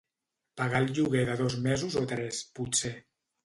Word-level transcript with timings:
Pagar 0.61 0.81
el 0.83 0.89
lloguer 0.93 1.21
de 1.29 1.37
dos 1.43 1.59
mesos 1.67 2.01
o 2.03 2.05
tres, 2.15 2.43
potser. 2.59 2.95